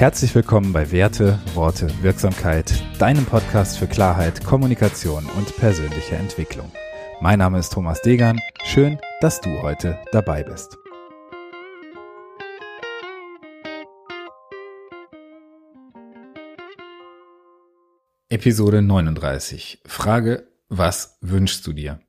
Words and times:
Herzlich 0.00 0.34
willkommen 0.34 0.72
bei 0.72 0.92
Werte, 0.92 1.38
Worte, 1.52 1.86
Wirksamkeit, 2.00 2.72
deinem 2.98 3.26
Podcast 3.26 3.76
für 3.76 3.86
Klarheit, 3.86 4.42
Kommunikation 4.42 5.26
und 5.36 5.54
persönliche 5.58 6.16
Entwicklung. 6.16 6.72
Mein 7.20 7.38
Name 7.38 7.58
ist 7.58 7.74
Thomas 7.74 8.00
Degan. 8.00 8.40
Schön, 8.64 8.98
dass 9.20 9.42
du 9.42 9.60
heute 9.60 9.98
dabei 10.10 10.42
bist. 10.42 10.78
Episode 18.30 18.80
39. 18.80 19.82
Frage, 19.84 20.48
was 20.70 21.18
wünschst 21.20 21.66
du 21.66 21.74
dir? 21.74 22.00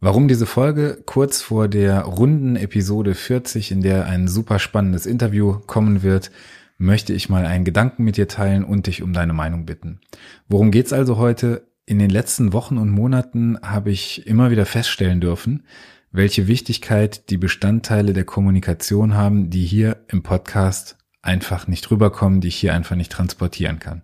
Warum 0.00 0.28
diese 0.28 0.44
Folge? 0.44 1.02
Kurz 1.06 1.40
vor 1.40 1.68
der 1.68 2.02
runden 2.02 2.56
Episode 2.56 3.14
40, 3.14 3.70
in 3.70 3.80
der 3.80 4.04
ein 4.04 4.28
super 4.28 4.58
spannendes 4.58 5.06
Interview 5.06 5.60
kommen 5.66 6.02
wird, 6.02 6.30
möchte 6.78 7.12
ich 7.12 7.28
mal 7.28 7.46
einen 7.46 7.64
Gedanken 7.64 8.04
mit 8.04 8.16
dir 8.16 8.28
teilen 8.28 8.64
und 8.64 8.86
dich 8.86 9.02
um 9.02 9.12
deine 9.12 9.32
Meinung 9.32 9.66
bitten. 9.66 10.00
Worum 10.48 10.70
geht's 10.70 10.92
also 10.92 11.16
heute? 11.16 11.68
In 11.86 11.98
den 11.98 12.10
letzten 12.10 12.54
Wochen 12.54 12.78
und 12.78 12.88
Monaten 12.88 13.58
habe 13.62 13.90
ich 13.90 14.26
immer 14.26 14.50
wieder 14.50 14.64
feststellen 14.64 15.20
dürfen, 15.20 15.64
welche 16.12 16.46
Wichtigkeit 16.46 17.28
die 17.28 17.36
Bestandteile 17.36 18.14
der 18.14 18.24
Kommunikation 18.24 19.14
haben, 19.14 19.50
die 19.50 19.66
hier 19.66 20.04
im 20.08 20.22
Podcast 20.22 20.96
einfach 21.20 21.66
nicht 21.66 21.90
rüberkommen, 21.90 22.40
die 22.40 22.48
ich 22.48 22.56
hier 22.56 22.72
einfach 22.72 22.96
nicht 22.96 23.12
transportieren 23.12 23.80
kann. 23.80 24.02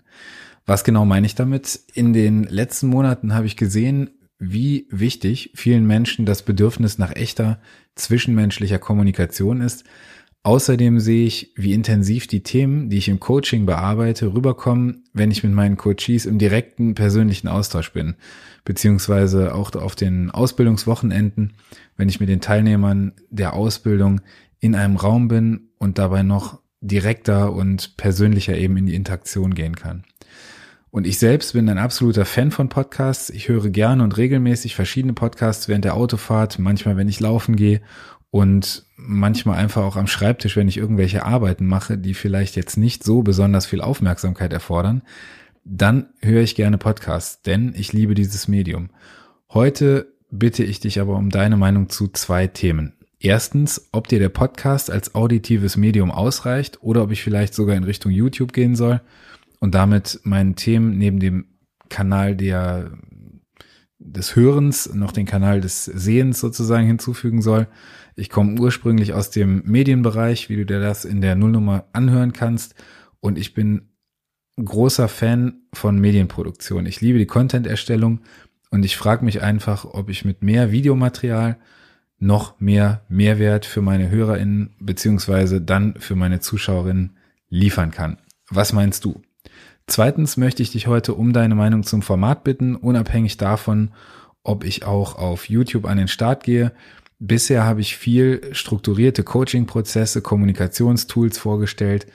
Was 0.67 0.85
genau 0.85 1.05
meine 1.05 1.27
ich 1.27 1.35
damit? 1.35 1.81
In 1.95 2.13
den 2.13 2.45
letzten 2.45 2.89
Monaten 2.89 3.35
habe 3.35 3.47
ich 3.47 3.57
gesehen, 3.57 4.11
wie 4.39 4.87
wichtig 4.91 5.53
vielen 5.55 5.87
Menschen 5.87 6.27
das 6.27 6.43
Bedürfnis 6.43 6.99
nach 6.99 7.15
echter 7.15 7.61
zwischenmenschlicher 7.95 8.79
Kommunikation 8.79 9.61
ist, 9.61 9.85
Außerdem 10.43 11.01
sehe 11.01 11.27
ich, 11.27 11.53
wie 11.55 11.75
intensiv 11.75 12.27
die 12.27 12.43
Themen, 12.43 12.89
die 12.89 12.97
ich 12.97 13.09
im 13.09 13.21
Coaching 13.21 13.67
bearbeite, 13.67 14.33
rüberkommen, 14.33 15.05
wenn 15.13 15.31
ich 15.31 15.43
mit 15.43 15.53
meinen 15.53 15.77
Coaches 15.77 16.25
im 16.25 16.39
direkten 16.39 16.95
persönlichen 16.95 17.47
Austausch 17.47 17.93
bin, 17.93 18.15
beziehungsweise 18.65 19.55
auch 19.55 19.75
auf 19.75 19.97
den 19.97 20.31
Ausbildungswochenenden, 20.31 21.53
wenn 21.99 22.09
ich 22.09 22.21
mit 22.21 22.31
den 22.31 22.41
Teilnehmern 22.41 23.13
der 23.29 23.53
Ausbildung 23.53 24.23
in 24.61 24.75
einem 24.75 24.97
Raum 24.97 25.29
bin 25.29 25.69
und 25.79 25.99
dabei 25.99 26.23
noch 26.23 26.61
direkter 26.81 27.53
und 27.53 27.99
persönlicher 27.99 28.57
eben 28.57 28.79
in 28.79 28.87
die 28.87 28.95
Interaktion 28.95 29.55
gehen 29.55 29.77
kann. 29.77 30.05
Und 30.91 31.07
ich 31.07 31.19
selbst 31.19 31.53
bin 31.53 31.69
ein 31.69 31.79
absoluter 31.79 32.25
Fan 32.25 32.51
von 32.51 32.69
Podcasts. 32.69 33.31
Ich 33.31 33.49
höre 33.49 33.69
gerne 33.69 34.03
und 34.03 34.17
regelmäßig 34.17 34.75
verschiedene 34.75 35.13
Podcasts 35.13 35.69
während 35.69 35.85
der 35.85 35.95
Autofahrt, 35.95 36.59
manchmal 36.59 36.97
wenn 36.97 37.09
ich 37.09 37.21
laufen 37.21 37.55
gehe 37.55 37.81
und 38.31 38.85
manchmal 38.97 39.59
einfach 39.59 39.83
auch 39.83 39.97
am 39.97 40.07
Schreibtisch, 40.07 40.57
wenn 40.57 40.69
ich 40.69 40.77
irgendwelche 40.77 41.25
Arbeiten 41.25 41.67
mache, 41.67 41.99
die 41.99 42.15
vielleicht 42.15 42.57
jetzt 42.57 42.77
nicht 42.77 43.03
so 43.03 43.23
besonders 43.23 43.67
viel 43.67 43.81
Aufmerksamkeit 43.81 44.53
erfordern, 44.53 45.03
dann 45.65 46.07
höre 46.21 46.43
ich 46.43 46.55
gerne 46.55 46.79
Podcasts, 46.79 47.43
denn 47.43 47.75
ich 47.77 47.93
liebe 47.93 48.15
dieses 48.15 48.49
Medium. 48.49 48.91
Heute 49.53 50.13
bitte 50.31 50.63
ich 50.63 50.81
dich 50.81 51.01
aber 51.01 51.17
um 51.17 51.31
deine 51.31 51.57
Meinung 51.57 51.89
zu 51.89 52.09
zwei 52.09 52.47
Themen. 52.47 52.95
Erstens, 53.19 53.89
ob 53.93 54.09
dir 54.09 54.19
der 54.19 54.31
Podcast 54.31 54.91
als 54.91 55.15
auditives 55.15 55.77
Medium 55.77 56.11
ausreicht 56.11 56.83
oder 56.83 57.03
ob 57.03 57.11
ich 57.11 57.23
vielleicht 57.23 57.55
sogar 57.55 57.77
in 57.77 57.85
Richtung 57.85 58.13
YouTube 58.13 58.53
gehen 58.53 58.77
soll 58.77 59.01
und 59.59 59.75
damit 59.75 60.21
meinen 60.23 60.57
Themen 60.57 60.97
neben 60.97 61.21
dem 61.21 61.47
Kanal 61.91 62.37
der 62.37 62.93
des 64.01 64.35
Hörens 64.35 64.93
noch 64.95 65.13
den 65.13 65.27
Kanal 65.27 65.61
des 65.61 65.85
Sehens 65.85 66.41
sozusagen 66.41 66.87
hinzufügen 66.87 67.43
soll. 67.43 67.69
Ich 68.17 68.31
komme 68.31 68.59
ursprünglich 68.59 69.13
aus 69.13 69.31
dem 69.31 69.63
Medienbereich, 69.67 70.49
wie 70.49 70.57
du 70.57 70.67
dir 70.67 70.81
das 70.81 71.05
in 71.05 71.21
der 71.21 71.37
Nullnummer 71.37 71.85
anhören 71.93 72.33
kannst. 72.33 72.75
Und 73.21 73.39
ich 73.39 73.55
bin 73.55 73.91
großer 74.63 75.09
Fan 75.09 75.63
von 75.73 75.99
Medienproduktion. 75.99 76.87
Ich 76.87 77.01
liebe 77.01 77.19
die 77.19 77.27
Content-Erstellung 77.27 78.21
und 78.71 78.85
ich 78.85 78.97
frage 78.97 79.25
mich 79.25 79.43
einfach, 79.43 79.85
ob 79.85 80.09
ich 80.09 80.25
mit 80.25 80.43
mehr 80.43 80.73
Videomaterial 80.73 81.59
noch 82.19 82.61
mehr 82.61 83.03
Mehrwert 83.09 83.65
für 83.65 83.83
meine 83.83 84.11
HörerInnen 84.11 84.75
beziehungsweise 84.79 85.61
dann 85.61 85.95
für 85.99 86.17
meine 86.17 86.41
Zuschauerinnen 86.41 87.17
liefern 87.49 87.91
kann. 87.91 88.19
Was 88.49 88.73
meinst 88.73 89.05
du? 89.05 89.23
Zweitens 89.91 90.37
möchte 90.37 90.63
ich 90.63 90.71
dich 90.71 90.87
heute 90.87 91.15
um 91.15 91.33
deine 91.33 91.57
Meinung 91.57 91.83
zum 91.83 92.01
Format 92.01 92.45
bitten, 92.45 92.77
unabhängig 92.77 93.39
davon, 93.39 93.91
ob 94.45 94.63
ich 94.63 94.85
auch 94.85 95.17
auf 95.17 95.49
YouTube 95.49 95.85
an 95.85 95.99
den 95.99 96.07
Start 96.07 96.45
gehe. 96.45 96.71
Bisher 97.19 97.65
habe 97.65 97.81
ich 97.81 97.97
viel 97.97 98.41
strukturierte 98.53 99.25
Coaching-Prozesse, 99.25 100.23
Kommunikationstools 100.23 101.39
vorgestellt 101.39 102.07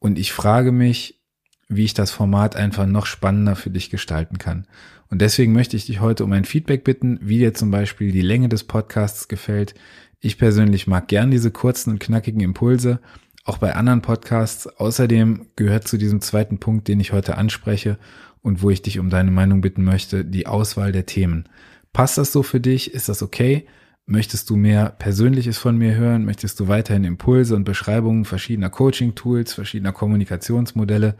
und 0.00 0.18
ich 0.18 0.32
frage 0.32 0.72
mich, 0.72 1.22
wie 1.68 1.84
ich 1.84 1.94
das 1.94 2.10
Format 2.10 2.56
einfach 2.56 2.86
noch 2.86 3.06
spannender 3.06 3.54
für 3.54 3.70
dich 3.70 3.90
gestalten 3.90 4.38
kann. 4.38 4.66
Und 5.08 5.22
deswegen 5.22 5.52
möchte 5.52 5.76
ich 5.76 5.86
dich 5.86 6.00
heute 6.00 6.24
um 6.24 6.32
ein 6.32 6.44
Feedback 6.44 6.82
bitten, 6.82 7.20
wie 7.22 7.38
dir 7.38 7.54
zum 7.54 7.70
Beispiel 7.70 8.10
die 8.10 8.22
Länge 8.22 8.48
des 8.48 8.64
Podcasts 8.64 9.28
gefällt. 9.28 9.74
Ich 10.18 10.36
persönlich 10.36 10.88
mag 10.88 11.06
gern 11.06 11.30
diese 11.30 11.52
kurzen 11.52 11.90
und 11.90 12.00
knackigen 12.00 12.40
Impulse 12.40 12.98
auch 13.44 13.58
bei 13.58 13.74
anderen 13.74 14.02
Podcasts. 14.02 14.66
Außerdem 14.66 15.46
gehört 15.56 15.88
zu 15.88 15.96
diesem 15.96 16.20
zweiten 16.20 16.58
Punkt, 16.58 16.88
den 16.88 17.00
ich 17.00 17.12
heute 17.12 17.36
anspreche 17.36 17.98
und 18.42 18.62
wo 18.62 18.70
ich 18.70 18.82
dich 18.82 18.98
um 18.98 19.10
deine 19.10 19.30
Meinung 19.30 19.60
bitten 19.60 19.84
möchte, 19.84 20.24
die 20.24 20.46
Auswahl 20.46 20.92
der 20.92 21.06
Themen. 21.06 21.48
Passt 21.92 22.18
das 22.18 22.32
so 22.32 22.42
für 22.42 22.60
dich? 22.60 22.94
Ist 22.94 23.08
das 23.08 23.22
okay? 23.22 23.66
Möchtest 24.06 24.50
du 24.50 24.56
mehr 24.56 24.90
Persönliches 24.90 25.58
von 25.58 25.76
mir 25.76 25.94
hören? 25.94 26.24
Möchtest 26.24 26.58
du 26.58 26.68
weiterhin 26.68 27.04
Impulse 27.04 27.54
und 27.54 27.64
Beschreibungen 27.64 28.24
verschiedener 28.24 28.70
Coaching-Tools, 28.70 29.54
verschiedener 29.54 29.92
Kommunikationsmodelle? 29.92 31.16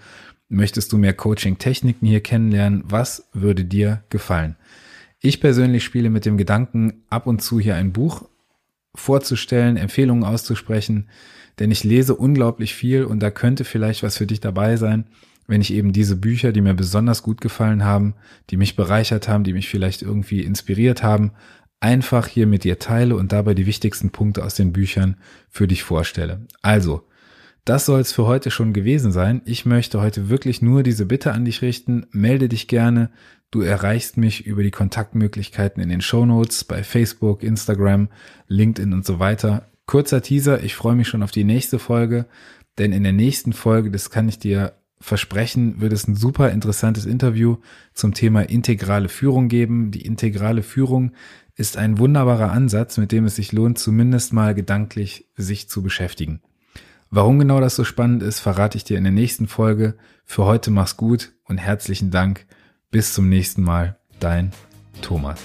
Möchtest 0.49 0.93
du 0.93 0.99
mehr 0.99 1.15
Coaching-Techniken 1.15 2.07
hier 2.07 2.21
kennenlernen? 2.21 2.83
Was 2.87 3.29
würde 3.33 3.65
dir 3.65 4.03
gefallen? 4.09 4.57
Ich 5.21 5.41
persönlich 5.41 5.85
spiele 5.85 6.11
mit 6.11 6.25
dem 6.25 6.37
Gedanken, 6.39 7.05
ab 7.11 7.27
und 7.27 7.43
zu 7.43 7.61
hier 7.61 7.77
ein 7.77 7.93
Buch 7.93 8.29
vorzustellen, 8.95 9.77
Empfehlungen 9.77 10.25
auszusprechen, 10.25 11.09
denn 11.59 11.71
ich 11.71 11.85
lese 11.85 12.15
unglaublich 12.15 12.75
viel 12.75 13.05
und 13.05 13.21
da 13.21 13.31
könnte 13.31 13.65
vielleicht 13.65 14.03
was 14.03 14.17
für 14.17 14.27
dich 14.27 14.41
dabei 14.41 14.77
sein, 14.77 15.05
wenn 15.47 15.61
ich 15.61 15.73
eben 15.73 15.93
diese 15.93 16.17
Bücher, 16.17 16.53
die 16.53 16.61
mir 16.61 16.75
besonders 16.75 17.23
gut 17.23 17.41
gefallen 17.41 17.85
haben, 17.85 18.15
die 18.51 18.57
mich 18.57 18.77
bereichert 18.77 19.29
haben, 19.29 19.45
die 19.45 19.53
mich 19.53 19.69
vielleicht 19.69 20.01
irgendwie 20.01 20.43
inspiriert 20.43 21.03
haben, 21.03 21.33
einfach 21.81 22.27
hier 22.27 22.47
mit 22.47 22.65
dir 22.65 22.79
teile 22.79 23.17
und 23.17 23.33
dabei 23.33 23.55
die 23.55 23.67
wichtigsten 23.67 24.11
Punkte 24.11 24.45
aus 24.45 24.55
den 24.55 24.73
Büchern 24.73 25.17
für 25.49 25.67
dich 25.67 25.83
vorstelle. 25.83 26.47
Also, 26.63 27.05
das 27.65 27.87
soll 27.87 28.01
es 28.01 28.13
für 28.13 28.27
heute 28.27 28.51
schon 28.51 28.73
gewesen 28.73 29.13
sein. 29.13 29.43
Ich 29.45 29.67
möchte 29.67 30.01
heute 30.01 30.29
wirklich 30.29 30.63
nur 30.63 30.83
diese 30.83 31.07
Bitte 31.07 31.33
an 31.33 31.45
dich 31.45 31.63
richten. 31.63 32.07
Melde 32.11 32.49
dich 32.49 32.69
gerne. 32.69 33.11
Du 33.51 33.61
erreichst 33.61 34.17
mich 34.17 34.47
über 34.47 34.63
die 34.63 34.71
Kontaktmöglichkeiten 34.71 35.83
in 35.83 35.89
den 35.89 36.01
Show 36.01 36.25
Notes 36.25 36.65
bei 36.65 36.83
Facebook, 36.83 37.43
Instagram, 37.43 38.09
LinkedIn 38.49 38.93
und 38.93 39.05
so 39.05 39.19
weiter. 39.19 39.69
Kurzer 39.87 40.23
Teaser, 40.23 40.63
ich 40.63 40.77
freue 40.77 40.95
mich 40.95 41.09
schon 41.09 41.23
auf 41.23 41.33
die 41.33 41.45
nächste 41.45 41.81
Folge, 41.81 42.27
denn 42.79 42.93
in 42.93 43.03
der 43.03 43.13
nächsten 43.13 43.53
Folge, 43.53 43.91
das 43.91 44.11
kann 44.11 44.29
ich 44.29 44.39
dir 44.39 44.75
versprechen, 45.01 45.81
wird 45.81 45.93
es 45.93 46.07
ein 46.07 46.15
super 46.15 46.51
interessantes 46.51 47.07
Interview 47.07 47.57
zum 47.93 48.15
Thema 48.15 48.43
integrale 48.43 49.09
Führung 49.09 49.49
geben. 49.49 49.91
Die 49.91 50.05
integrale 50.05 50.63
Führung 50.63 51.13
ist 51.57 51.77
ein 51.77 51.99
wunderbarer 51.99 52.53
Ansatz, 52.53 52.99
mit 52.99 53.11
dem 53.11 53.25
es 53.25 53.37
sich 53.37 53.53
lohnt, 53.53 53.79
zumindest 53.79 54.33
mal 54.33 54.55
gedanklich 54.55 55.27
sich 55.37 55.69
zu 55.69 55.83
beschäftigen. 55.83 56.41
Warum 57.11 57.41
genau 57.41 57.61
das 57.61 57.75
so 57.75 57.83
spannend 57.83 58.23
ist, 58.23 58.39
verrate 58.39 58.77
ich 58.77 58.85
dir 58.85 58.97
in 58.97 59.03
der 59.03 59.13
nächsten 59.13 59.49
Folge. 59.49 59.97
Für 60.25 60.45
heute 60.45 60.71
mach's 60.71 60.97
gut 60.97 61.33
und 61.45 61.59
herzlichen 61.59 62.13
Dank. 62.13 62.47
Bis 62.93 63.15
zum 63.15 63.29
nächsten 63.29 63.63
Mal. 63.63 63.99
Dein 64.21 64.53
Thomas. 65.03 65.41